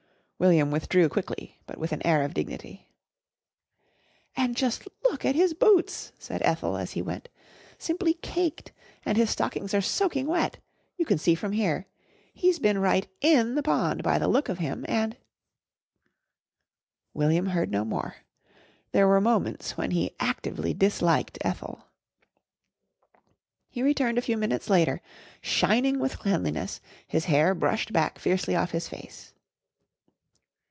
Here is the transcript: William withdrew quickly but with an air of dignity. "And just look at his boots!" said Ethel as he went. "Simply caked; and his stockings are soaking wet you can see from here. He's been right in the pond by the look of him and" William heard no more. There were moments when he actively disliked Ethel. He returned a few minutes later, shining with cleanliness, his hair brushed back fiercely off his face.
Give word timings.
William 0.43 0.71
withdrew 0.71 1.07
quickly 1.07 1.59
but 1.67 1.77
with 1.77 1.91
an 1.91 2.01
air 2.03 2.23
of 2.23 2.33
dignity. 2.33 2.89
"And 4.35 4.55
just 4.55 4.87
look 5.03 5.23
at 5.23 5.35
his 5.35 5.53
boots!" 5.53 6.13
said 6.17 6.41
Ethel 6.43 6.77
as 6.77 6.93
he 6.93 7.01
went. 7.03 7.29
"Simply 7.77 8.15
caked; 8.15 8.71
and 9.05 9.17
his 9.19 9.29
stockings 9.29 9.71
are 9.75 9.81
soaking 9.81 10.25
wet 10.25 10.57
you 10.97 11.05
can 11.05 11.19
see 11.19 11.35
from 11.35 11.51
here. 11.51 11.85
He's 12.33 12.57
been 12.57 12.79
right 12.79 13.07
in 13.21 13.53
the 13.53 13.61
pond 13.61 14.01
by 14.01 14.17
the 14.17 14.27
look 14.27 14.49
of 14.49 14.57
him 14.57 14.83
and" 14.89 15.15
William 17.13 17.45
heard 17.45 17.69
no 17.69 17.85
more. 17.85 18.15
There 18.93 19.07
were 19.07 19.21
moments 19.21 19.77
when 19.77 19.91
he 19.91 20.15
actively 20.19 20.73
disliked 20.73 21.37
Ethel. 21.41 21.85
He 23.69 23.83
returned 23.83 24.17
a 24.17 24.23
few 24.23 24.37
minutes 24.37 24.71
later, 24.71 25.01
shining 25.39 25.99
with 25.99 26.17
cleanliness, 26.17 26.81
his 27.07 27.25
hair 27.25 27.53
brushed 27.53 27.93
back 27.93 28.17
fiercely 28.17 28.55
off 28.55 28.71
his 28.71 28.89
face. 28.89 29.35